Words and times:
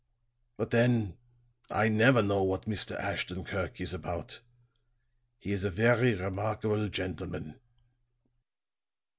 But 0.57 0.71
then, 0.71 1.15
I 1.69 1.87
never 1.87 2.23
know 2.23 2.41
what 2.41 2.63
Mr. 2.65 2.97
Ashton 2.99 3.43
Kirk 3.43 3.79
is 3.79 3.93
about. 3.93 4.41
He 5.37 5.51
is 5.51 5.63
a 5.63 5.69
very 5.69 6.15
remarkable 6.15 6.89
gentleman." 6.89 7.59